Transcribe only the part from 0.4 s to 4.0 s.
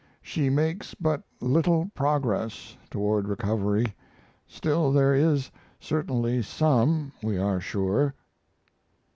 makes but little progress toward recovery,